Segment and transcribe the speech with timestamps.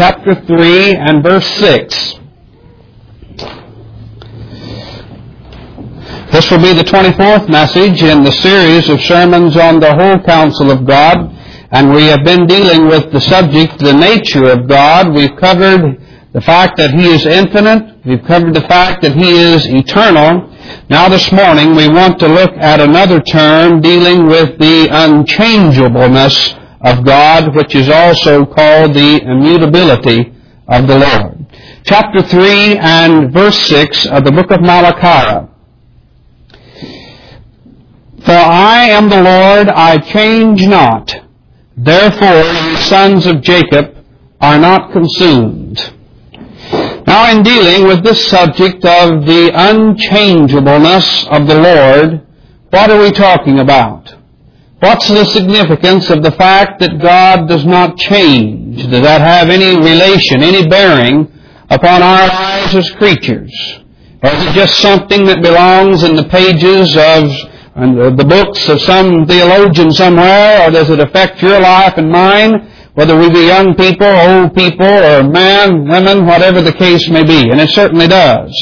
[0.00, 2.14] chapter 3 and verse 6.
[6.32, 10.70] This will be the 24th message in the series of sermons on the whole counsel
[10.70, 11.18] of God,
[11.72, 15.12] and we have been dealing with the subject, the nature of God.
[15.12, 16.00] We've covered
[16.32, 18.02] the fact that He is infinite.
[18.06, 20.48] We've covered the fact that He is eternal.
[20.88, 27.04] Now this morning we want to look at another term dealing with the unchangeableness of
[27.04, 30.32] God, which is also called the immutability
[30.66, 31.46] of the Lord.
[31.84, 35.46] Chapter 3 and verse 6 of the book of Malachi.
[38.24, 41.12] For I am the Lord, I change not.
[41.76, 43.96] Therefore, ye sons of Jacob
[44.40, 45.78] are not consumed.
[47.06, 52.26] Now, in dealing with this subject of the unchangeableness of the Lord,
[52.70, 54.14] what are we talking about?
[54.80, 58.88] What's the significance of the fact that God does not change?
[58.88, 61.30] Does that have any relation, any bearing
[61.68, 63.52] upon our lives as creatures?
[64.22, 67.28] Or is it just something that belongs in the pages of
[68.16, 73.18] the books of some theologian somewhere, or does it affect your life and mine, whether
[73.18, 77.50] we be young people, old people, or men, women, whatever the case may be?
[77.50, 78.52] And it certainly does.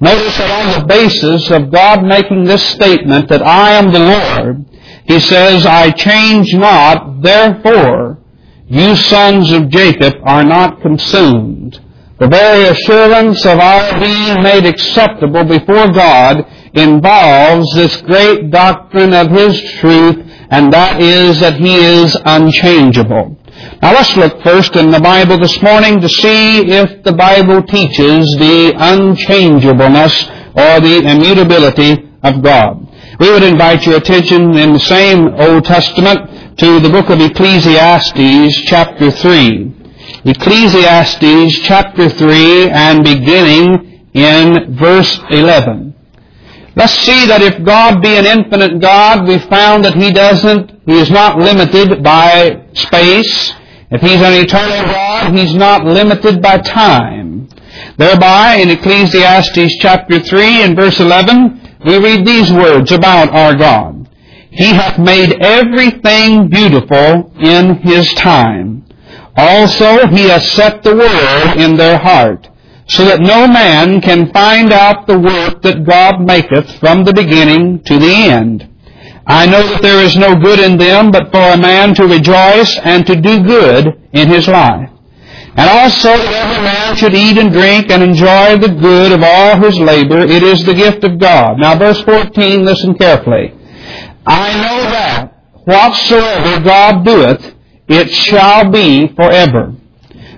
[0.00, 4.64] Notice that on the basis of God making this statement that I am the Lord,
[5.04, 8.18] He says, I change not, therefore
[8.66, 11.80] you sons of Jacob are not consumed.
[12.18, 19.30] The very assurance of our being made acceptable before God involves this great doctrine of
[19.30, 20.16] His truth,
[20.50, 23.36] and that is that He is unchangeable.
[23.82, 28.24] Now let's look first in the Bible this morning to see if the Bible teaches
[28.38, 32.88] the unchangeableness or the immutability of God.
[33.20, 38.62] We would invite your attention in the same Old Testament to the book of Ecclesiastes
[38.62, 39.72] chapter 3.
[40.24, 45.94] Ecclesiastes chapter 3 and beginning in verse 11.
[46.74, 50.98] Let's see that if God be an infinite God, we've found that He doesn't, He
[50.98, 53.52] is not limited by space.
[53.92, 57.48] If He's an eternal God, He's not limited by time.
[57.96, 64.08] Thereby, in Ecclesiastes chapter 3 and verse 11, we read these words about our God.
[64.50, 68.86] He hath made everything beautiful in His time.
[69.36, 72.48] Also, He has set the world in their heart
[72.88, 77.82] so that no man can find out the work that God maketh from the beginning
[77.84, 78.70] to the end.
[79.26, 82.78] I know that there is no good in them but for a man to rejoice
[82.78, 84.90] and to do good in his life.
[85.56, 89.60] And also that every man should eat and drink and enjoy the good of all
[89.60, 90.18] his labor.
[90.18, 91.58] It is the gift of God.
[91.58, 93.54] Now verse 14, listen carefully.
[94.26, 95.32] I know that
[95.64, 97.54] whatsoever God doeth,
[97.86, 99.74] it shall be forever.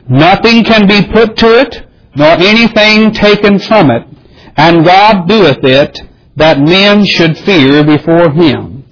[0.09, 4.07] Nothing can be put to it, nor anything taken from it,
[4.57, 5.99] and God doeth it
[6.37, 8.85] that men should fear before him.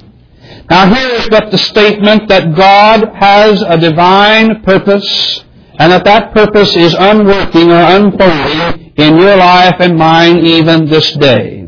[0.70, 5.43] Now here is but the statement that God has a divine purpose,
[5.78, 11.12] and that that purpose is unworking or unfolding in your life and mine even this
[11.14, 11.66] day.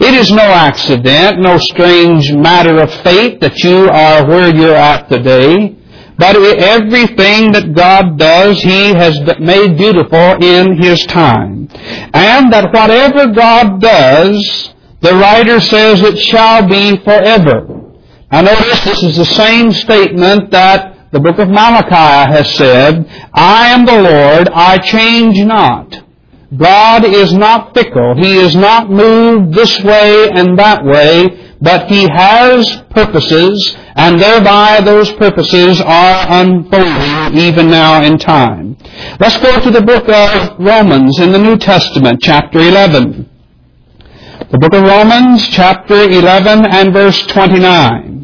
[0.00, 5.08] It is no accident, no strange matter of fate that you are where you're at
[5.08, 5.76] today.
[6.16, 11.68] But everything that God does, He has made beautiful in His time.
[12.12, 17.78] And that whatever God does, the writer says it shall be forever.
[18.32, 23.68] Now notice this is the same statement that the book of Malachi has said, I
[23.68, 26.04] am the Lord, I change not.
[26.56, 28.14] God is not fickle.
[28.16, 34.80] He is not moved this way and that way but he has purposes, and thereby
[34.84, 38.76] those purposes are unfolding even now in time.
[39.18, 43.28] Let's go to the book of Romans in the New Testament, chapter 11.
[44.50, 48.17] The book of Romans, chapter 11 and verse 29.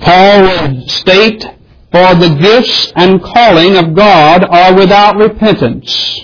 [0.00, 1.44] Paul would state,
[1.90, 6.20] For the gifts and calling of God are without repentance.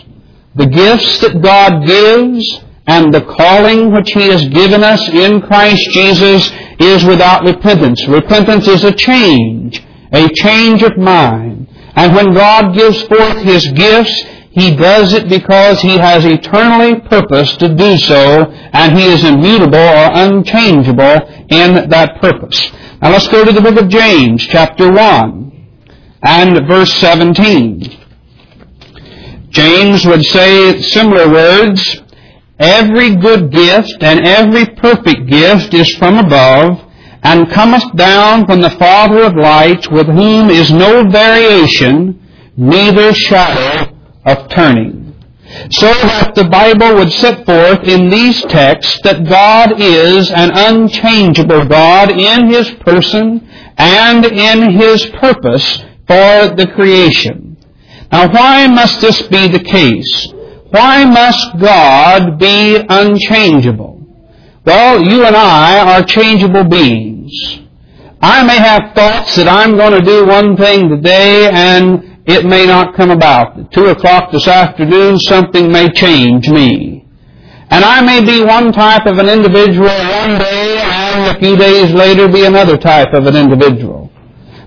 [0.54, 5.90] The gifts that God gives and the calling which He has given us in Christ
[5.90, 8.06] Jesus is without repentance.
[8.06, 9.82] Repentance is a change,
[10.12, 11.68] a change of mind.
[11.96, 14.24] And when God gives forth His gifts,
[14.54, 19.74] He does it because He has eternally purposed to do so, and He is immutable
[19.74, 22.70] or unchangeable in that purpose.
[23.02, 25.66] Now let's go to the book of James, chapter 1,
[26.22, 27.98] and verse 17.
[29.50, 32.00] James would say similar words,
[32.56, 36.80] Every good gift and every perfect gift is from above
[37.24, 42.20] and cometh down from the Father of lights, with whom is no variation,
[42.56, 43.73] neither shadow
[44.24, 45.14] of turning.
[45.70, 51.66] So that the Bible would set forth in these texts that God is an unchangeable
[51.66, 57.56] God in His person and in His purpose for the creation.
[58.10, 60.28] Now why must this be the case?
[60.70, 64.02] Why must God be unchangeable?
[64.64, 67.60] Well, you and I are changeable beings.
[68.20, 72.66] I may have thoughts that I'm going to do one thing today and it may
[72.66, 73.58] not come about.
[73.58, 77.06] At two o'clock this afternoon, something may change me.
[77.70, 81.92] And I may be one type of an individual one day and a few days
[81.92, 84.10] later be another type of an individual.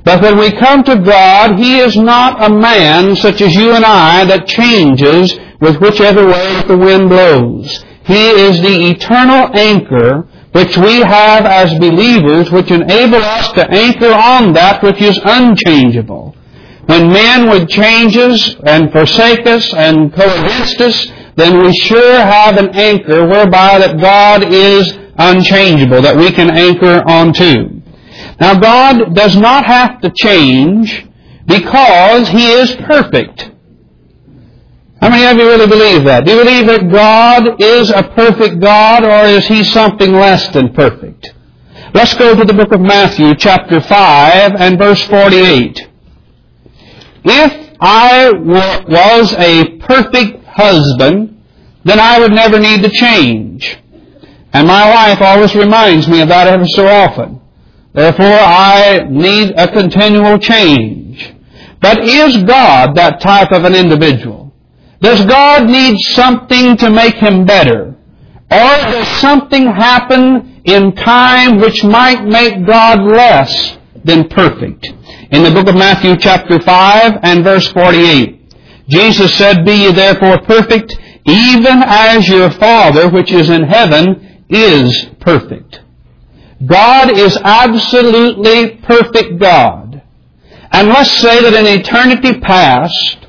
[0.04, 3.84] But when we come to God, He is not a man such as you and
[3.84, 7.84] I that changes with whichever way the wind blows.
[8.06, 14.14] He is the eternal anchor which we have as believers, which enable us to anchor
[14.14, 16.37] on that which is unchangeable.
[16.88, 22.16] When men would change us and forsake us and go against us, then we sure
[22.16, 27.82] have an anchor whereby that God is unchangeable, that we can anchor onto.
[28.40, 31.06] Now God does not have to change
[31.46, 33.52] because He is perfect.
[35.02, 36.26] How many of you really believe that?
[36.26, 40.74] Do you believe that God is a perfect God or is He something less than
[40.74, 41.34] perfect?
[41.94, 45.88] Let's go to the book of Matthew chapter 5 and verse 48.
[47.30, 51.44] If I was a perfect husband,
[51.84, 53.78] then I would never need to change.
[54.54, 57.42] And my wife always reminds me of that ever so often.
[57.94, 61.34] Therefore, I need a continual change.
[61.82, 64.54] But is God that type of an individual?
[65.02, 67.96] Does God need something to make him better?
[68.50, 73.77] Or does something happen in time which might make God less
[74.08, 74.88] than perfect?
[75.32, 80.42] In the book of Matthew chapter 5 and verse 48, Jesus said, Be ye therefore
[80.42, 85.82] perfect, even as your Father which is in heaven is perfect.
[86.66, 90.02] God is absolutely perfect God.
[90.72, 93.28] And let's say that in eternity past,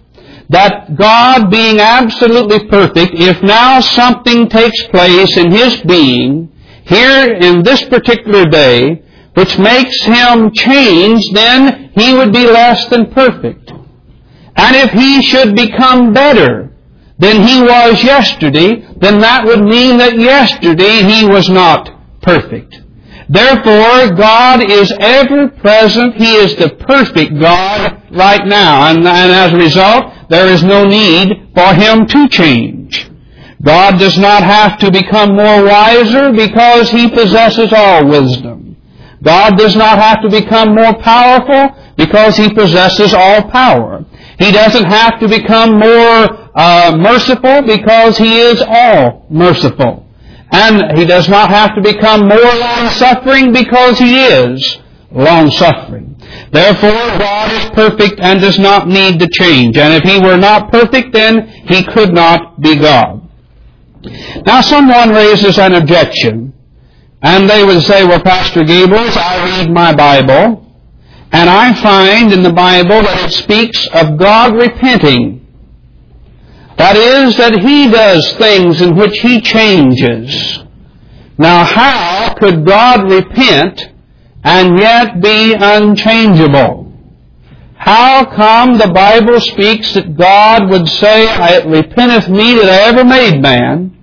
[0.49, 6.53] that God being absolutely perfect, if now something takes place in His being,
[6.85, 9.03] here in this particular day,
[9.39, 13.71] which makes Him change, then He would be less than perfect.
[13.71, 16.75] And if He should become better
[17.21, 21.89] than He was yesterday, then that would mean that yesterday He was not
[22.21, 22.83] perfect.
[23.29, 26.17] Therefore, God is ever present.
[26.17, 28.89] He is the perfect God right now.
[28.91, 33.09] And, and as a result, there is no need for him to change.
[33.63, 38.68] God does not have to become more wiser because he possesses all wisdom.
[39.23, 44.05] God does not have to become more powerful because he possesses all power.
[44.39, 50.07] He doesn't have to become more uh, merciful because he is all merciful.
[50.51, 54.79] And he does not have to become more long-suffering because he is
[55.11, 56.09] long-suffering.
[56.53, 59.77] Therefore, God is perfect and does not need to change.
[59.77, 63.29] And if He were not perfect, then He could not be God.
[64.47, 66.48] Now, someone raises an objection,
[67.23, 70.65] and they would say, well, Pastor Gables, I read my Bible,
[71.33, 75.47] and I find in the Bible that it speaks of God repenting.
[76.77, 80.61] That is, that He does things in which He changes.
[81.37, 83.93] Now, how could God repent
[84.45, 86.93] and yet be unchangeable.
[87.77, 93.05] How come the Bible speaks that God would say, It repenteth me that I ever
[93.05, 93.97] made man,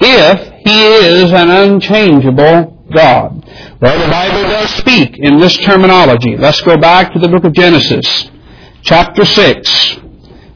[0.00, 3.44] if he is an unchangeable God?
[3.80, 6.36] Well, the Bible does speak in this terminology.
[6.36, 8.30] Let's go back to the book of Genesis,
[8.82, 9.98] chapter 6.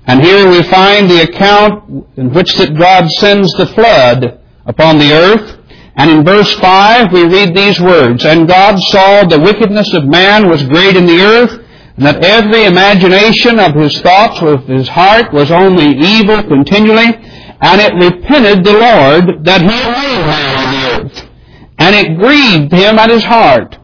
[0.07, 5.13] And here we find the account in which that God sends the flood upon the
[5.13, 5.59] earth.
[5.95, 10.49] And in verse 5 we read these words, And God saw the wickedness of man
[10.49, 11.53] was great in the earth,
[11.97, 17.13] and that every imagination of his thoughts with his heart was only evil continually,
[17.63, 21.29] and it repented the Lord that he made man on the earth.
[21.79, 23.79] And it grieved him at his heart.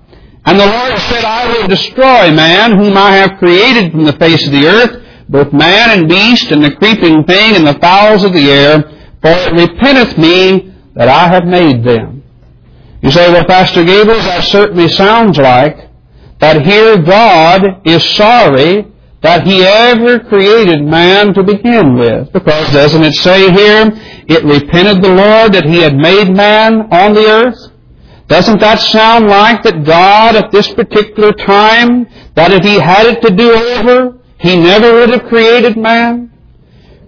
[0.44, 4.44] And the Lord said, I will destroy man whom I have created from the face
[4.46, 8.32] of the earth, both man and beast, and the creeping thing, and the fowls of
[8.32, 8.82] the air,
[9.22, 12.24] for it repenteth me that I have made them.
[13.00, 15.88] You say, well, Pastor Gables, that certainly sounds like
[16.40, 18.86] that here God is sorry
[19.22, 22.32] that He ever created man to begin with.
[22.32, 23.90] Because doesn't it say here,
[24.28, 27.72] it repented the Lord that He had made man on the earth?
[28.28, 33.22] Doesn't that sound like that God at this particular time, that if He had it
[33.22, 36.30] to do over, He never would have created man?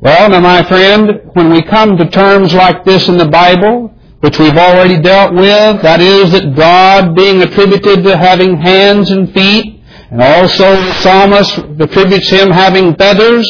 [0.01, 4.39] Well, now my friend, when we come to terms like this in the Bible, which
[4.39, 9.80] we've already dealt with, that is that God being attributed to having hands and feet,
[10.11, 13.47] and also the psalmist attributes him having feathers,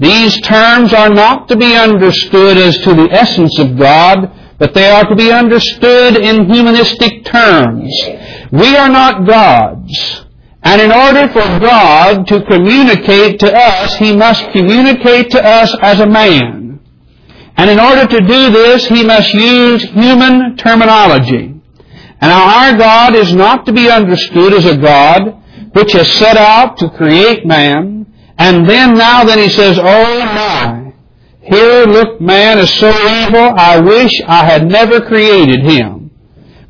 [0.00, 4.90] these terms are not to be understood as to the essence of God, but they
[4.90, 7.88] are to be understood in humanistic terms.
[8.50, 10.24] We are not gods.
[10.64, 16.00] And in order for God to communicate to us, He must communicate to us as
[16.00, 16.80] a man.
[17.56, 21.60] And in order to do this, He must use human terminology.
[22.20, 25.41] And our God is not to be understood as a God
[25.72, 28.06] which has set out to create man,
[28.38, 30.82] and then now then He says, Oh my,
[31.42, 36.10] here, look, man is so evil, I wish I had never created him.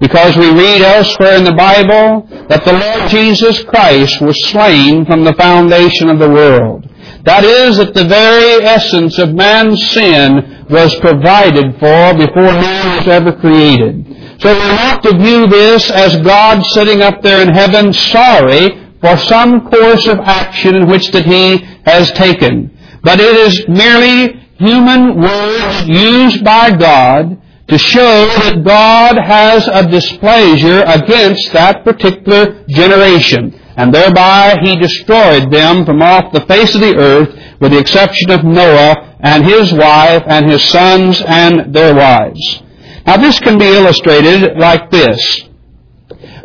[0.01, 5.25] Because we read elsewhere in the Bible that the Lord Jesus Christ was slain from
[5.25, 6.89] the foundation of the world.
[7.25, 13.09] That is, that the very essence of man's sin was provided for before man was
[13.09, 14.41] ever created.
[14.41, 19.17] So we're not to view this as God sitting up there in heaven sorry for
[19.19, 22.71] some course of action which that He has taken.
[23.03, 29.89] But it is merely human words used by God to show that God has a
[29.89, 33.59] displeasure against that particular generation.
[33.77, 38.31] And thereby he destroyed them from off the face of the earth with the exception
[38.31, 42.63] of Noah and his wife and his sons and their wives.
[43.07, 45.49] Now this can be illustrated like this.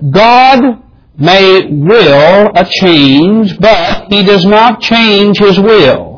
[0.09, 0.81] God
[1.17, 6.17] may will a change, but he does not change his will.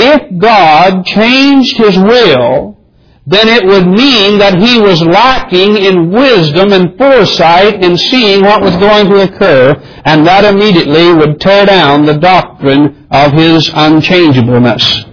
[0.00, 2.78] If God changed His will,
[3.26, 8.62] then it would mean that He was lacking in wisdom and foresight in seeing what
[8.62, 15.04] was going to occur, and that immediately would tear down the doctrine of His unchangeableness.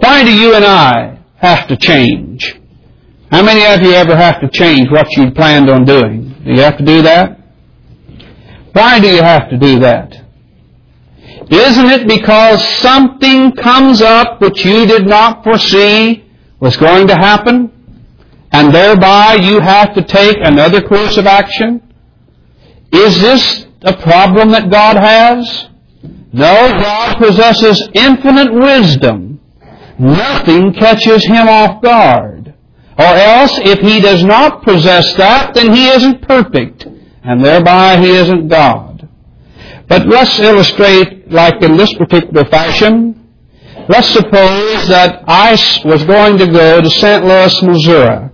[0.00, 2.54] Why do you and I have to change?
[3.30, 6.34] How many of you ever have to change what you planned on doing?
[6.44, 7.40] Do you have to do that?
[8.74, 10.12] Why do you have to do that?
[11.48, 16.24] Isn't it because something comes up which you did not foresee
[16.58, 17.70] was going to happen?
[18.50, 21.82] And thereby you have to take another course of action?
[22.92, 25.68] Is this a problem that God has?
[26.32, 29.40] No, God possesses infinite wisdom.
[30.00, 32.54] Nothing catches Him off guard.
[32.98, 36.88] Or else, if He does not possess that, then He isn't perfect.
[37.24, 39.08] And thereby He isn't God.
[39.88, 43.20] But let's illustrate like in this particular fashion.
[43.88, 45.52] Let's suppose that I
[45.84, 47.24] was going to go to St.
[47.24, 48.30] Louis, Missouri.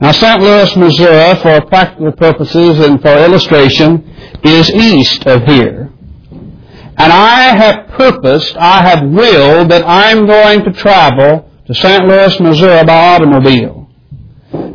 [0.00, 0.40] Now, St.
[0.40, 4.08] Louis, Missouri, for practical purposes and for illustration,
[4.44, 5.92] is east of here.
[7.00, 12.04] And I have purposed, I have willed that I'm going to travel to St.
[12.04, 13.77] Louis, Missouri by automobile.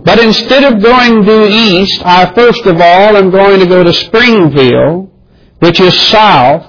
[0.03, 3.93] But instead of going due east, I first of all am going to go to
[3.93, 5.09] Springfield,
[5.59, 6.65] which is south,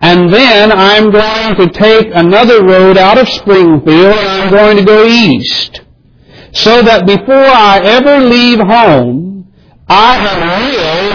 [0.00, 4.84] and then I'm going to take another road out of Springfield and I'm going to
[4.84, 5.82] go east.
[6.52, 9.52] So that before I ever leave home,
[9.88, 10.38] I have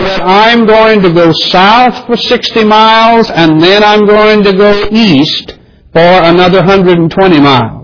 [0.04, 4.88] that I'm going to go south for 60 miles and then I'm going to go
[4.90, 5.58] east
[5.92, 7.77] for another 120 miles.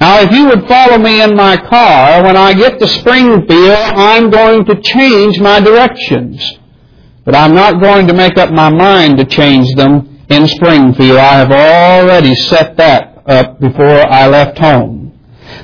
[0.00, 4.30] Now, if you would follow me in my car, when I get to Springfield, I'm
[4.30, 6.58] going to change my directions.
[7.24, 11.18] But I'm not going to make up my mind to change them in Springfield.
[11.18, 15.12] I have already set that up before I left home.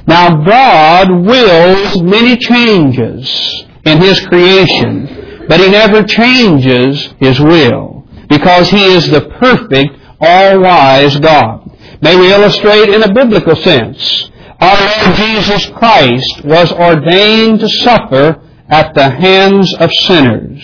[0.06, 8.68] Now God wills many changes in His creation, but He never changes His will because
[8.68, 11.65] He is the perfect, all-wise God.
[12.02, 14.30] May we illustrate in a biblical sense.
[14.60, 20.62] Our Lord Jesus Christ was ordained to suffer at the hands of sinners.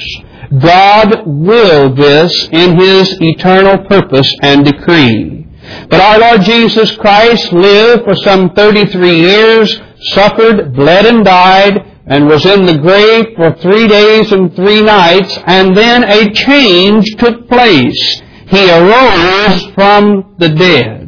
[0.58, 5.46] God willed this in His eternal purpose and decree.
[5.88, 9.80] But our Lord Jesus Christ lived for some 33 years,
[10.12, 15.38] suffered, bled and died, and was in the grave for three days and three nights,
[15.46, 18.22] and then a change took place.
[18.48, 21.01] He arose from the dead.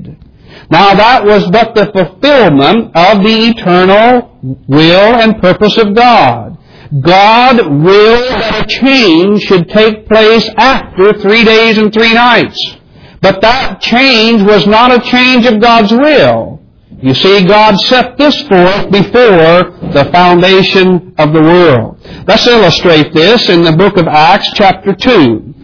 [0.71, 6.59] Now that was but the fulfillment of the eternal will and purpose of God.
[7.01, 12.59] God willed that a change should take place after three days and three nights.
[13.21, 16.61] But that change was not a change of God's will.
[17.01, 21.99] You see, God set this forth before the foundation of the world.
[22.27, 25.55] Let's illustrate this in the book of Acts chapter 2.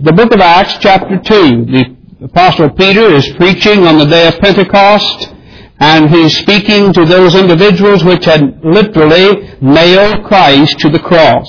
[0.00, 1.64] The book of Acts chapter 2.
[1.66, 5.34] The Apostle Peter is preaching on the day of Pentecost
[5.78, 11.46] and he's speaking to those individuals which had literally nailed Christ to the cross.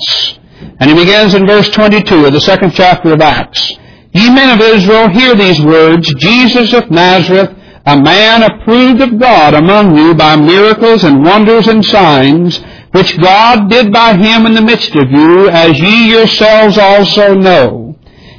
[0.78, 3.78] And he begins in verse 22 of the second chapter of Acts.
[4.12, 7.56] Ye men of Israel, hear these words, Jesus of Nazareth,
[7.86, 12.60] a man approved of God among you by miracles and wonders and signs,
[12.92, 17.87] which God did by him in the midst of you, as ye yourselves also know.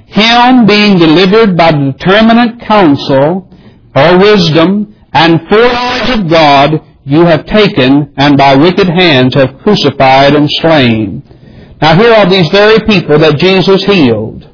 [0.10, 3.48] Him being delivered by the determinate counsel,
[3.96, 10.36] or wisdom, and foreknowledge of God, you have taken, and by wicked hands have crucified
[10.36, 11.24] and slain.
[11.82, 14.50] Now here are these very people that Jesus healed,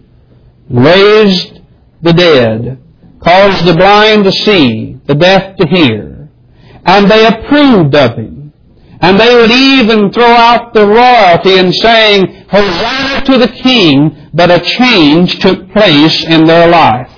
[0.69, 1.61] raised
[2.01, 2.81] the dead,
[3.19, 6.29] caused the blind to see, the deaf to hear,
[6.85, 8.53] and they approved of him.
[9.01, 14.51] And they would even throw out the royalty in saying, Hosanna to the King, but
[14.51, 17.11] a change took place in their life.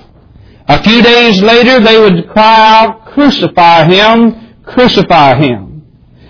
[0.68, 5.82] A few days later, they would cry out, Crucify him, crucify him.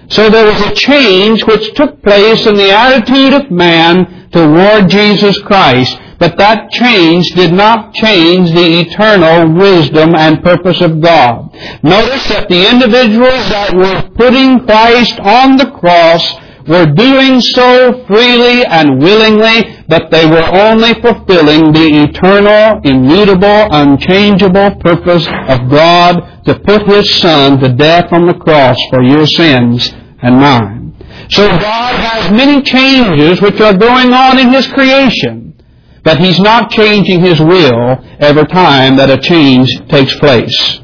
[0.09, 5.38] So there was a change which took place in the attitude of man toward Jesus
[5.42, 5.99] Christ.
[6.18, 11.52] But that change did not change the eternal wisdom and purpose of God.
[11.83, 16.25] Notice that the individuals that were putting Christ on the cross
[16.66, 24.76] were doing so freely and willingly, but they were only fulfilling the eternal, immutable, unchangeable
[24.76, 29.90] purpose of God to put His Son to death on the cross for your sins
[30.21, 30.95] and mine.
[31.30, 35.59] So God has many changes which are going on in His creation,
[36.04, 40.80] but He's not changing His will every time that a change takes place.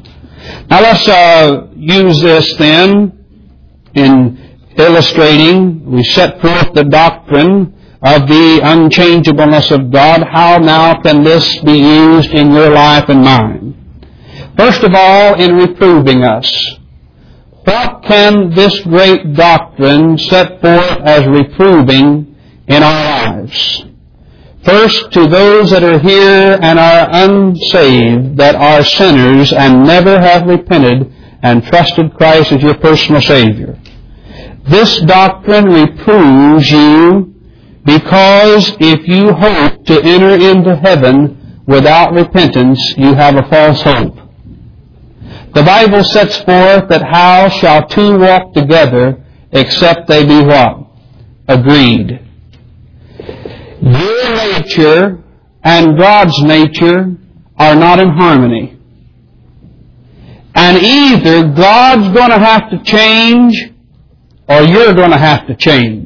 [0.67, 3.23] Now let's uh, use this then
[3.93, 7.73] in illustrating, we set forth the doctrine
[8.05, 10.23] of the unchangeableness of God.
[10.31, 13.73] How now can this be used in your life and mine?
[14.55, 16.47] First of all, in reproving us.
[17.63, 22.35] What can this great doctrine set forth as reproving
[22.67, 23.85] in our lives?
[24.63, 30.45] First, to those that are here and are unsaved, that are sinners and never have
[30.45, 33.79] repented and trusted Christ as your personal Savior.
[34.67, 37.34] This doctrine reproves you
[37.85, 44.15] because if you hope to enter into heaven without repentance, you have a false hope.
[45.53, 50.87] The Bible sets forth that how shall two walk together except they be what?
[51.47, 52.19] Agreed.
[53.81, 55.23] Your nature
[55.63, 57.15] and God's nature
[57.57, 58.79] are not in harmony.
[60.55, 63.55] And either God's going to have to change
[64.47, 66.04] or you're going to have to change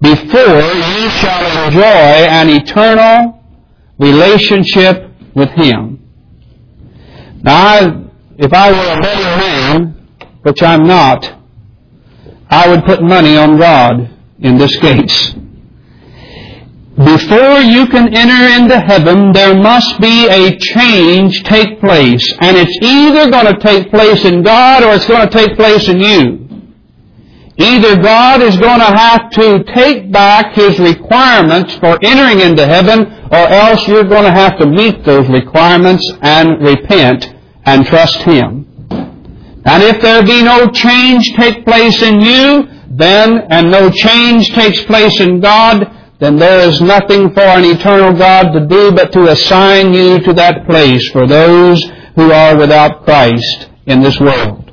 [0.00, 3.42] before you shall enjoy an eternal
[3.98, 6.02] relationship with Him.
[7.42, 8.04] Now, I,
[8.38, 10.08] if I were a better man,
[10.42, 11.32] which I'm not,
[12.48, 15.34] I would put money on God in this case.
[16.96, 22.34] Before you can enter into heaven, there must be a change take place.
[22.40, 25.88] And it's either going to take place in God or it's going to take place
[25.88, 26.45] in you.
[27.58, 33.06] Either God is going to have to take back His requirements for entering into heaven,
[33.30, 38.66] or else you're going to have to meet those requirements and repent and trust Him.
[39.64, 44.84] And if there be no change take place in you, then, and no change takes
[44.84, 45.90] place in God,
[46.20, 50.32] then there is nothing for an eternal God to do but to assign you to
[50.34, 51.82] that place for those
[52.14, 54.65] who are without Christ in this world.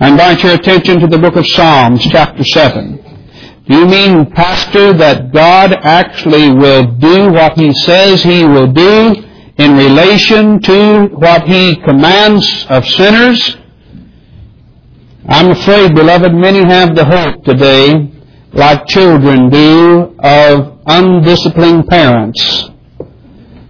[0.00, 3.64] I invite your attention to the book of Psalms, chapter 7.
[3.66, 9.16] Do you mean, Pastor, that God actually will do what He says He will do
[9.58, 13.56] in relation to what He commands of sinners?
[15.26, 18.12] I'm afraid, beloved, many have the hope today,
[18.52, 22.70] like children do, of undisciplined parents.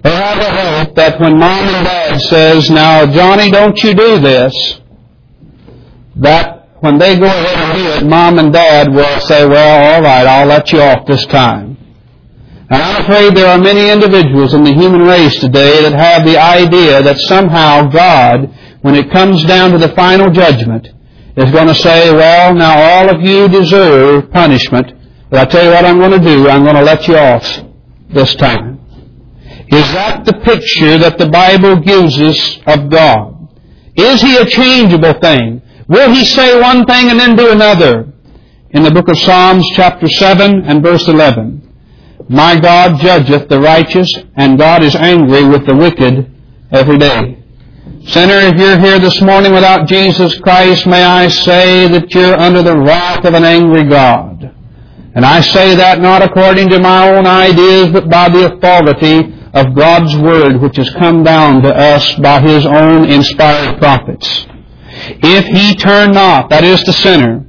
[0.03, 4.21] They have a hope that when mom and dad says, now, Johnny, don't you do
[4.21, 4.53] this,
[6.18, 10.02] that when they go ahead and do it, mom and dad will say, well, all
[10.02, 11.76] right, I'll let you off this time.
[12.70, 16.38] And I'm afraid there are many individuals in the human race today that have the
[16.38, 20.88] idea that somehow God, when it comes down to the final judgment,
[21.37, 24.92] is going to say, well, now all of you deserve punishment,
[25.31, 27.46] but I tell you what I'm going to do, I'm going to let you off
[28.11, 28.78] this time.
[29.68, 33.48] Is that the picture that the Bible gives us of God?
[33.96, 35.62] Is He a changeable thing?
[35.88, 38.12] Will he say one thing and then do another?
[38.70, 41.64] in the book of Psalms chapter 7 and verse 11.
[42.29, 46.31] My God judgeth the righteous, and God is angry with the wicked
[46.70, 47.42] every day.
[48.05, 52.62] Sinner, if you're here this morning without Jesus Christ, may I say that you're under
[52.62, 54.55] the wrath of an angry God.
[55.14, 59.74] And I say that not according to my own ideas, but by the authority of
[59.74, 64.46] God's Word, which has come down to us by His own inspired prophets.
[65.23, 67.45] If he turn not, that is the sinner,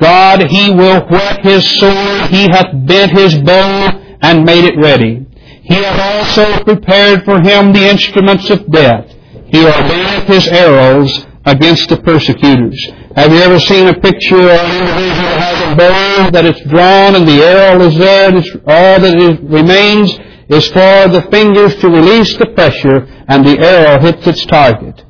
[0.00, 5.26] God, He will whet His sword, He hath bent His bow, and made it ready.
[5.62, 9.06] He hath also prepared for him the instruments of death.
[9.46, 12.78] He ordaineth His arrows against the persecutors.
[13.16, 16.60] Have you ever seen a picture of an individual that has a bow that it's
[16.68, 21.88] drawn and the arrow is there and all that remains is for the fingers to
[21.88, 25.03] release the pressure and the arrow hits its target.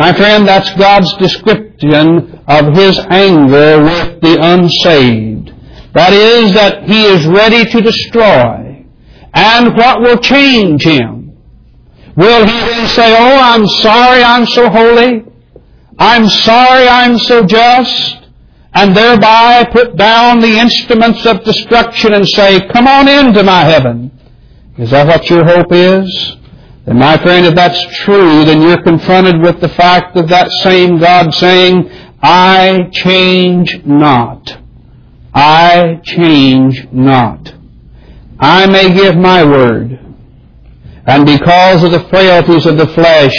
[0.00, 5.52] My friend, that's God's description of His anger with the unsaved.
[5.92, 8.86] That is, that He is ready to destroy.
[9.34, 11.36] And what will change Him?
[12.16, 15.22] Will He then say, Oh, I'm sorry I'm so holy?
[15.98, 18.26] I'm sorry I'm so just?
[18.72, 24.18] And thereby put down the instruments of destruction and say, Come on into my heaven.
[24.78, 26.39] Is that what your hope is?
[26.86, 30.98] And my friend, if that's true, then you're confronted with the fact of that same
[30.98, 31.90] God saying,
[32.22, 34.58] I change not.
[35.32, 37.54] I change not.
[38.38, 39.98] I may give my word,
[41.06, 43.34] and because of the frailties of the flesh,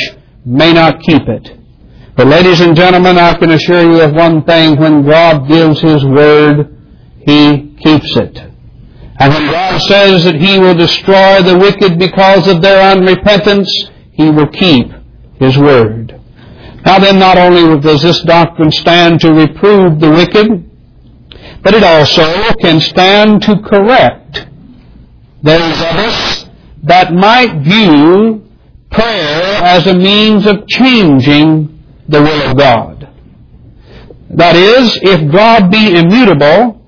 [0.46, 1.58] may not keep it.
[2.16, 6.06] But ladies and gentlemen, I can assure you of one thing, when God gives His
[6.06, 6.78] word,
[7.26, 8.51] He keeps it.
[9.22, 13.70] And when God says that He will destroy the wicked because of their unrepentance,
[14.12, 14.88] He will keep
[15.40, 16.20] His word.
[16.84, 20.68] Now then, not only does this doctrine stand to reprove the wicked,
[21.62, 24.48] but it also can stand to correct
[25.44, 26.46] those of us
[26.82, 28.50] that might view
[28.90, 33.08] prayer as a means of changing the will of God.
[34.32, 36.81] That is, if God be immutable,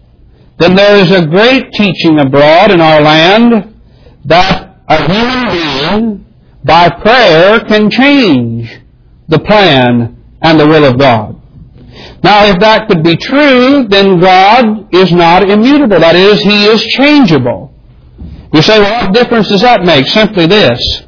[0.59, 3.75] then there is a great teaching abroad in our land
[4.25, 6.25] that a human being
[6.63, 8.79] by prayer can change
[9.27, 11.39] the plan and the will of God.
[12.23, 15.99] Now, if that could be true, then God is not immutable.
[15.99, 17.73] That is, He is changeable.
[18.53, 20.05] You say, well, what difference does that make?
[20.07, 21.03] Simply this.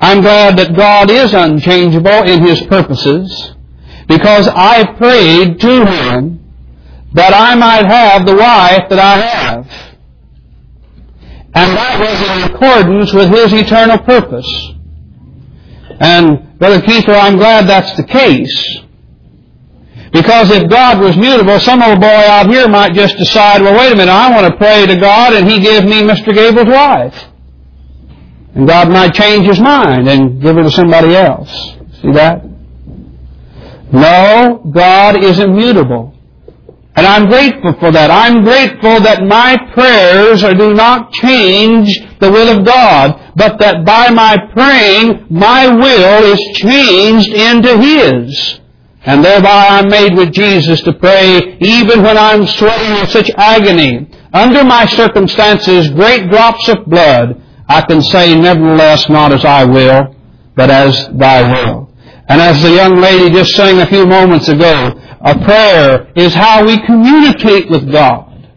[0.00, 3.54] I'm glad that God is unchangeable in His purposes
[4.06, 6.43] because I prayed to Him
[7.14, 9.66] that I might have the wife that I have.
[11.56, 14.72] And that was in accordance with His eternal purpose.
[16.00, 18.78] And Brother Kiefer, I'm glad that's the case.
[20.12, 23.92] Because if God was mutable, some old boy out here might just decide, well, wait
[23.92, 26.34] a minute, I want to pray to God and He give me Mr.
[26.34, 27.30] Gable's wife.
[28.54, 31.50] And God might change His mind and give her to somebody else.
[32.00, 32.44] See that?
[33.92, 36.13] No, God is immutable.
[36.96, 38.10] And I'm grateful for that.
[38.10, 44.10] I'm grateful that my prayers do not change the will of God, but that by
[44.10, 48.60] my praying, my will is changed into His.
[49.06, 54.08] And thereby I'm made with Jesus to pray even when I'm sweating with such agony.
[54.32, 60.14] Under my circumstances, great drops of blood, I can say, nevertheless, not as I will,
[60.54, 61.83] but as thy will.
[62.28, 66.64] And as the young lady just sang a few moments ago, a prayer is how
[66.64, 68.48] we communicate with God.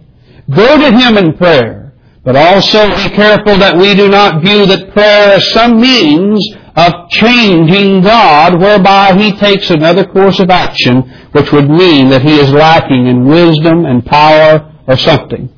[0.49, 4.93] Go to Him in prayer, but also be careful that we do not view that
[4.93, 6.39] prayer as some means
[6.77, 11.01] of changing God whereby He takes another course of action
[11.31, 15.49] which would mean that He is lacking in wisdom and power or something.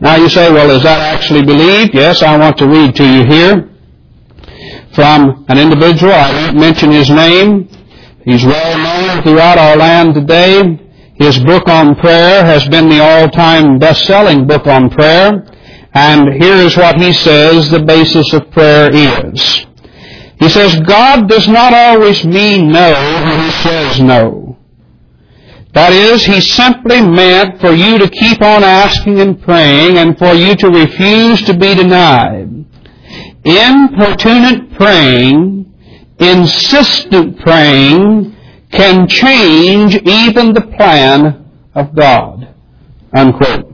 [0.00, 1.94] Now you say, well, is that actually believed?
[1.94, 3.75] Yes, I want to read to you here
[4.96, 6.12] from an individual.
[6.12, 7.68] I won't mention his name.
[8.24, 10.80] He's well known throughout our land today.
[11.14, 15.46] His book on prayer has been the all-time best-selling book on prayer.
[15.92, 19.66] And here is what he says the basis of prayer is.
[20.40, 24.58] He says, God does not always mean no when he says no.
[25.74, 30.32] That is, he simply meant for you to keep on asking and praying and for
[30.32, 32.55] you to refuse to be denied.
[33.46, 35.56] Importunate praying
[36.18, 38.34] insistent praying
[38.70, 42.54] can change even the plan of God.
[43.12, 43.72] Unquote.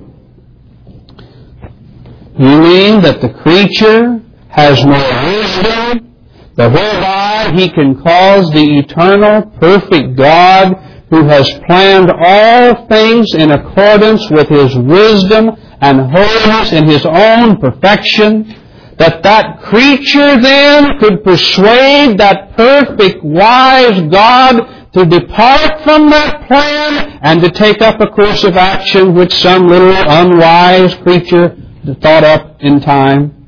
[2.39, 6.15] You mean that the creature has more wisdom,
[6.57, 10.75] that whereby he can cause the eternal, perfect God
[11.11, 15.51] who has planned all things in accordance with His wisdom
[15.83, 18.62] and holiness in His own perfection,
[18.99, 27.19] that that creature then could persuade that perfect, wise God to depart from that plan
[27.23, 31.57] and to take up a course of action which some little unwise creature
[32.01, 33.43] thought up in time.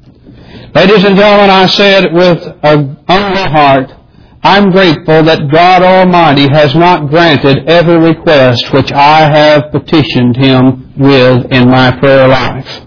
[0.74, 2.76] Ladies and gentlemen, I say it with a
[3.07, 3.92] humble heart.
[4.42, 10.92] I'm grateful that God Almighty has not granted every request which I have petitioned Him
[10.98, 12.85] with in my prayer life.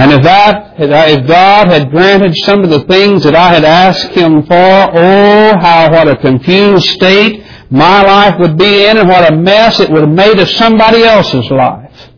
[0.00, 4.42] And if if God had granted some of the things that I had asked Him
[4.46, 9.36] for, oh, how, what a confused state my life would be in and what a
[9.36, 12.08] mess it would have made of somebody else's life.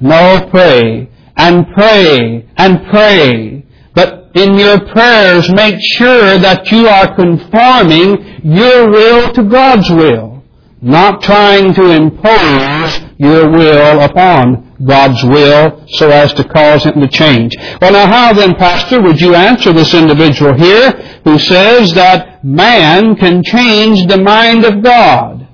[0.00, 7.14] No, pray, and pray, and pray, But in your prayers, make sure that you are
[7.14, 10.42] conforming your will to God's will,
[10.80, 17.08] not trying to impose your will upon God's will so as to cause him to
[17.08, 17.54] change.
[17.80, 20.90] Well, now how then, Pastor, would you answer this individual here
[21.24, 25.46] who says that man can change the mind of God?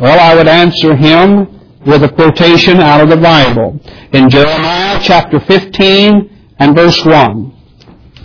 [0.00, 3.80] Well, I would answer him with a quotation out of the Bible.
[4.12, 7.54] In Jeremiah chapter 15 and verse 1.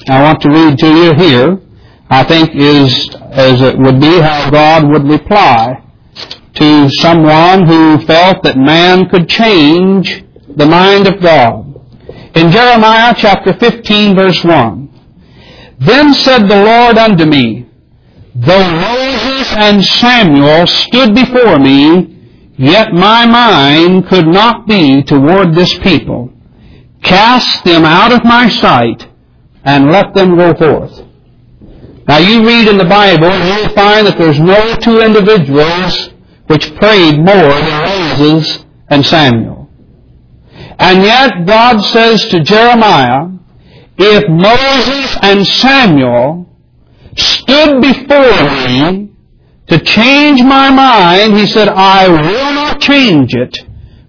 [0.10, 1.60] I want to read to you here,
[2.10, 5.82] I think is, as it would be, how God would reply
[6.56, 10.24] to someone who felt that man could change
[10.56, 11.70] the mind of God.
[12.36, 14.90] In Jeremiah chapter 15 verse 1,
[15.80, 17.68] Then said the Lord unto me,
[18.36, 25.78] Though Moses and Samuel stood before me, yet my mind could not be toward this
[25.80, 26.34] people.
[27.04, 29.08] Cast them out of my sight,
[29.64, 31.04] and let them go forth.
[32.08, 36.10] Now you read in the Bible and you'll find that there's no two individuals
[36.48, 39.63] which prayed more than Moses and Samuel.
[40.84, 43.30] And yet God says to Jeremiah,
[43.98, 46.46] if Moses and Samuel
[47.16, 49.10] stood before me
[49.68, 53.58] to change my mind, he said, I will not change it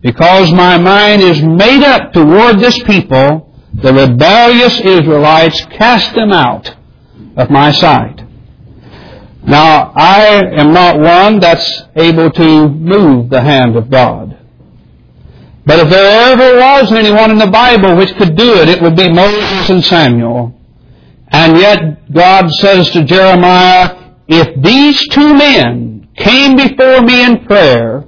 [0.01, 6.75] because my mind is made up toward this people the rebellious Israelites cast them out
[7.37, 8.21] of my sight.
[9.47, 14.34] Now, I am not one that's able to move the hand of God.
[15.67, 18.97] But if there ever was anyone in the Bible which could do it, it would
[18.97, 20.55] be Moses and Samuel.
[21.29, 28.05] And yet God says to Jeremiah, if these two men came before me in prayer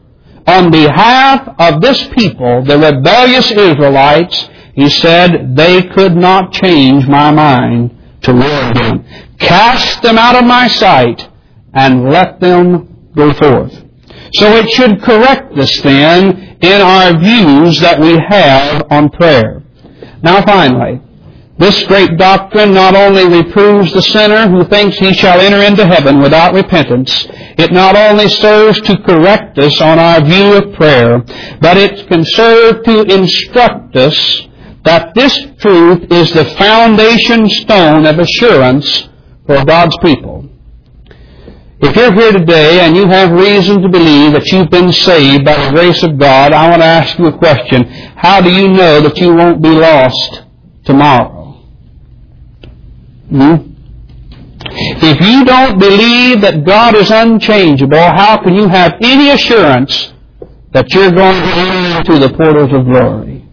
[0.46, 7.30] on behalf of this people, the rebellious Israelites, he said, they could not change my
[7.30, 7.90] mind
[8.20, 9.04] toward him.
[9.38, 11.28] Cast them out of my sight
[11.72, 13.85] and let them go forth.
[14.38, 19.62] So it should correct us then in our views that we have on prayer.
[20.22, 21.00] Now finally,
[21.58, 26.20] this great doctrine not only reproves the sinner who thinks he shall enter into heaven
[26.20, 31.20] without repentance, it not only serves to correct us on our view of prayer,
[31.60, 34.48] but it can serve to instruct us
[34.84, 39.08] that this truth is the foundation stone of assurance
[39.46, 40.50] for God's people.
[41.86, 45.54] If you're here today and you have reason to believe that you've been saved by
[45.54, 47.84] the grace of God, I want to ask you a question.
[48.16, 50.42] How do you know that you won't be lost
[50.84, 51.62] tomorrow?
[53.30, 53.54] Hmm?
[54.68, 60.12] If you don't believe that God is unchangeable, how can you have any assurance
[60.72, 63.46] that you're going to enter into the portals of glory?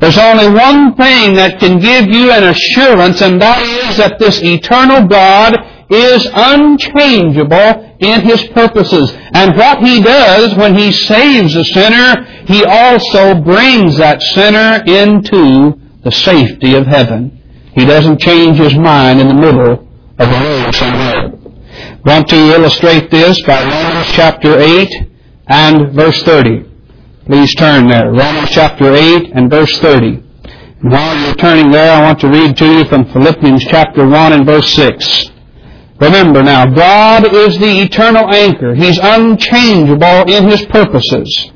[0.00, 4.42] There's only one thing that can give you an assurance, and that is that this
[4.42, 9.12] eternal God is unchangeable in His purposes.
[9.32, 15.78] And what He does when He saves a sinner, He also brings that sinner into
[16.02, 17.42] the safety of heaven.
[17.74, 21.32] He doesn't change His mind in the middle of the road somewhere.
[22.04, 24.88] Want to illustrate this by Romans chapter 8
[25.48, 26.64] and verse 30.
[27.26, 28.12] Please turn there.
[28.12, 30.22] Romans chapter 8 and verse 30.
[30.80, 34.32] And while you're turning there, I want to read to you from Philippians chapter 1
[34.32, 35.30] and verse 6.
[35.98, 38.74] Remember now, God is the eternal anchor.
[38.74, 41.50] He's unchangeable in His purposes.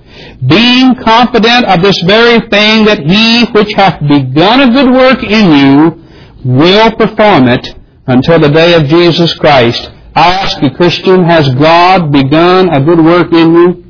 [0.46, 5.53] Being confident of this very thing that He which hath begun a good work in
[5.53, 6.05] you
[6.44, 7.74] will perform it
[8.07, 9.90] until the day of Jesus Christ.
[10.14, 13.85] I ask you, Christian, has God begun a good work in you?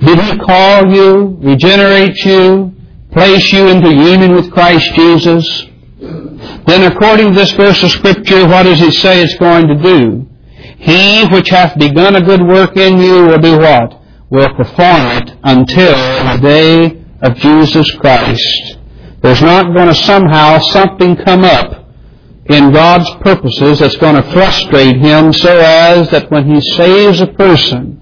[0.00, 2.74] Did He call you, regenerate you,
[3.12, 5.66] place you into union with Christ Jesus?
[6.66, 10.26] Then according to this verse of Scripture, what does He say it's going to do?
[10.78, 14.00] He which hath begun a good work in you will do what?
[14.30, 18.78] Will perform it until the day of Jesus Christ.
[19.22, 21.86] There's not going to somehow something come up
[22.46, 27.26] in God's purposes that's going to frustrate Him so as that when He saves a
[27.26, 28.00] person,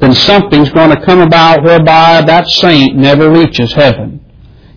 [0.00, 4.25] then something's going to come about whereby that saint never reaches heaven.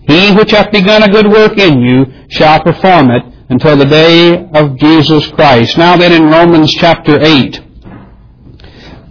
[0.10, 4.50] He which hath begun a good work in you shall perform it until the day
[4.56, 5.78] of Jesus Christ.
[5.78, 7.62] Now then in Romans chapter 8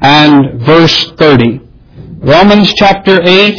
[0.03, 1.61] and verse 30.
[2.19, 3.55] Romans chapter 8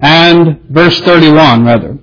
[0.00, 1.98] and verse 31 rather.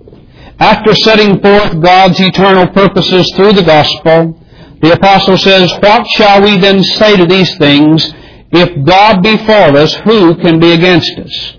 [0.60, 4.38] After setting forth God's eternal purposes through the gospel,
[4.82, 8.12] the apostle says, What shall we then say to these things?
[8.52, 11.54] If God be for us, who can be against us?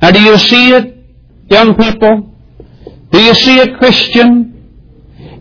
[0.00, 0.96] Now do you see it,
[1.50, 2.27] young people?
[3.10, 4.54] Do you see it, Christian?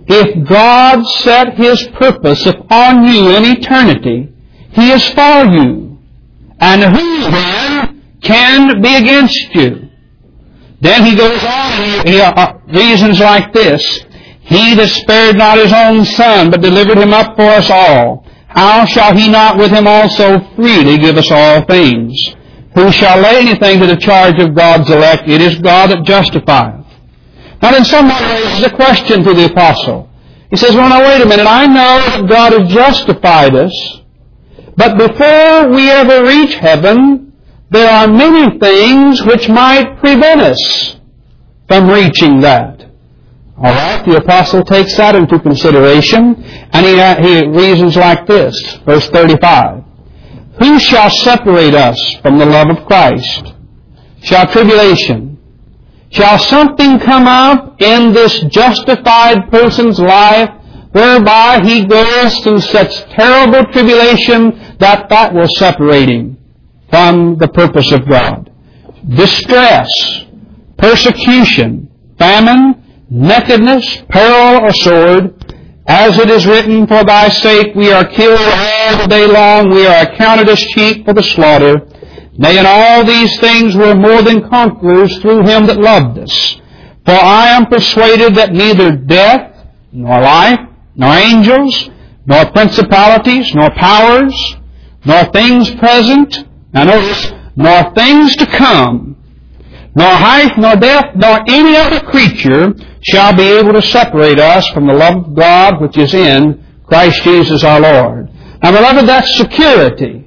[0.08, 4.34] If God set His purpose upon you in eternity,
[4.72, 6.00] He is for you.
[6.60, 9.90] And who then can be against you?
[10.80, 13.82] Then he goes on and he, uh, reasons like this.
[14.42, 18.86] He that spared not his own son, but delivered him up for us all, how
[18.86, 22.16] shall he not with him also freely give us all things?
[22.76, 25.28] Who shall lay anything to the charge of God's elect?
[25.28, 26.86] It is God that justifieth.
[27.62, 30.10] Now then someone raises a question to the apostle.
[30.50, 34.02] He says, well now wait a minute, I know that God has justified us,
[34.78, 37.34] but before we ever reach heaven,
[37.70, 40.98] there are many things which might prevent us
[41.68, 42.86] from reaching that.
[43.58, 46.36] All right, the apostle takes that into consideration,
[46.72, 49.84] and he, uh, he reasons like this, verse 35.
[50.60, 53.54] Who shall separate us from the love of Christ?
[54.22, 55.27] Shall tribulation?
[56.10, 60.50] Shall something come up in this justified person's life
[60.92, 66.38] whereby he goes through such terrible tribulation that that will separate him
[66.90, 68.52] from the purpose of God?
[69.08, 69.88] Distress,
[70.78, 75.34] persecution, famine, nakedness, peril, or sword,
[75.88, 79.86] as it is written, For thy sake we are killed all the day long, we
[79.86, 81.88] are accounted as sheep for the slaughter.
[82.38, 86.62] Nay, in all these things we're more than conquerors through him that loved us.
[87.06, 90.60] For I am persuaded that neither death, nor life,
[90.96, 91.90] nor angels,
[92.26, 94.36] nor principalities, nor powers,
[95.06, 99.16] nor things present, now notice, nor things to come,
[99.96, 104.86] nor height, nor depth, nor any other creature shall be able to separate us from
[104.86, 108.30] the love of God which is in Christ Jesus our Lord.
[108.62, 110.27] Now, beloved, that's security.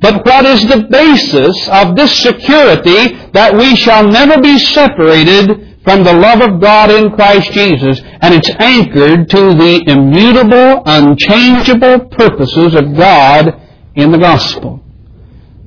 [0.00, 6.04] But what is the basis of this security that we shall never be separated from
[6.04, 8.00] the love of God in Christ Jesus?
[8.20, 13.60] And it's anchored to the immutable, unchangeable purposes of God
[13.94, 14.82] in the gospel.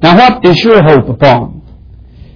[0.01, 1.61] Now, what is your hope upon?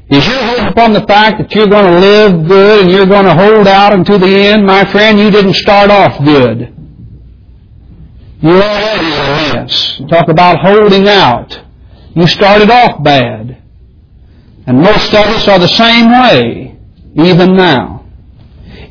[0.10, 3.26] Is your hope upon the fact that you're going to live good and you're going
[3.26, 4.66] to hold out until the end?
[4.66, 6.74] My friend, you didn't start off good.
[8.40, 10.02] You're already a mess.
[10.10, 11.67] talk about holding out.
[12.18, 13.62] You started off bad.
[14.66, 16.76] And most of us are the same way,
[17.16, 18.06] even now.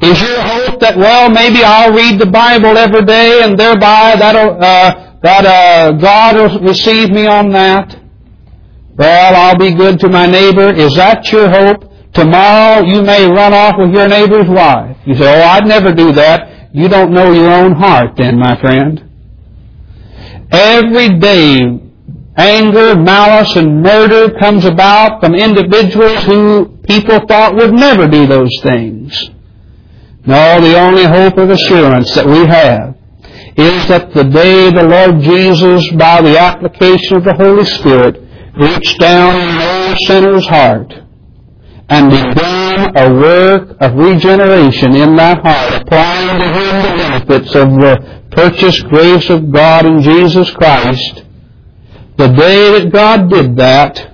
[0.00, 4.62] Is your hope that, well, maybe I'll read the Bible every day and thereby that'll,
[4.62, 7.98] uh, that uh, God will receive me on that?
[8.96, 10.72] Well, I'll be good to my neighbor.
[10.72, 11.82] Is that your hope?
[12.14, 14.96] Tomorrow you may run off with your neighbor's wife.
[15.04, 16.70] You say, oh, I'd never do that.
[16.72, 19.02] You don't know your own heart then, my friend.
[20.52, 21.85] Every day,
[22.36, 28.50] anger, malice, and murder comes about from individuals who people thought would never do those
[28.62, 29.30] things.
[30.26, 32.96] No, the only hope of assurance that we have
[33.56, 38.20] is that the day the Lord Jesus, by the application of the Holy Spirit,
[38.56, 40.92] reach down in old sinner's heart
[41.88, 47.68] and begun a work of regeneration in that heart, applying to him the benefits of
[47.68, 51.22] the purchased grace of God in Jesus Christ.
[52.16, 54.12] The day that God did that,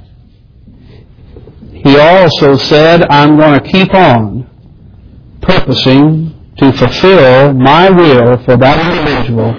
[1.72, 4.48] He also said, I'm going to keep on
[5.40, 9.50] purposing to fulfill my will for that individual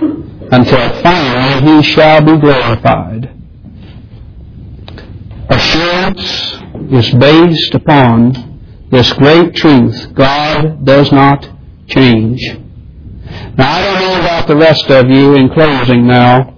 [0.51, 3.33] until finally He shall be glorified
[5.49, 6.53] assurance
[6.91, 10.13] is based upon this great truth.
[10.13, 11.49] God does not
[11.87, 12.41] change.
[13.57, 16.52] Now, I don't know about the rest of you in closing now,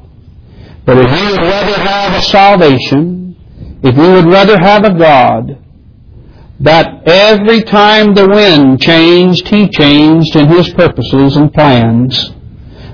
[0.85, 3.35] but if you would rather have a salvation,
[3.83, 5.57] if you would rather have a God,
[6.59, 12.31] that every time the wind changed, He changed in His purposes and plans,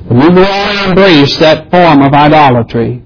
[0.07, 3.03] then we will all embrace that form of idolatry.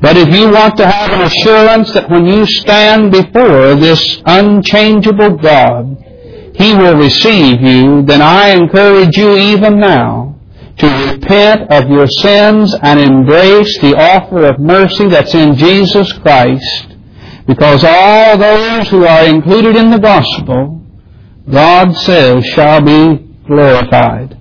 [0.00, 5.36] But if you want to have an assurance that when you stand before this unchangeable
[5.36, 5.98] God,
[6.54, 10.37] He will receive you, then I encourage you even now
[10.78, 16.94] to repent of your sins and embrace the offer of mercy that's in Jesus Christ,
[17.46, 20.84] because all those who are included in the gospel,
[21.50, 23.16] God says, shall be
[23.46, 24.36] glorified.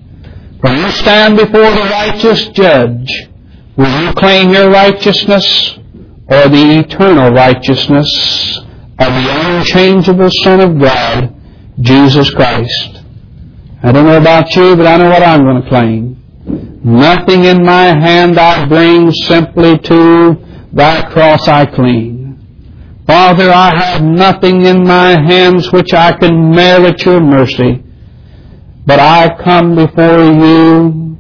[0.62, 3.10] When you stand before the righteous judge,
[3.78, 5.78] will you claim your righteousness
[6.28, 8.60] or the eternal righteousness
[9.00, 11.34] of the unchangeable Son of God,
[11.80, 13.04] Jesus Christ?
[13.82, 16.24] I don't know about you, but I know what I'm going to claim.
[16.48, 20.38] Nothing in my hand I bring, simply to
[20.72, 22.18] thy cross I cling.
[23.06, 27.84] Father, I have nothing in my hands which I can merit your mercy,
[28.86, 31.18] but I come before you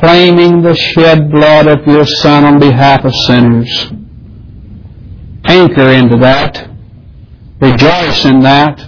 [0.00, 3.92] claiming the shed blood of your Son on behalf of sinners.
[5.44, 6.68] Anchor into that.
[7.60, 8.78] Rejoice in that.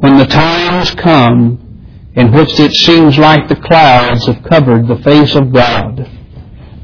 [0.00, 1.59] When the times come
[2.14, 6.00] in which it seems like the clouds have covered the face of God.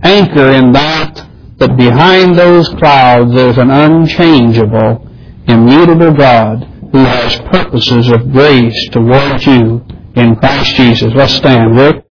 [0.03, 1.27] Anchor in that,
[1.59, 5.09] that behind those clouds there's an unchangeable,
[5.49, 11.13] immutable God who has purposes of grace towards you in Christ Jesus.
[11.15, 11.77] Let's stand.
[11.77, 12.05] Rick.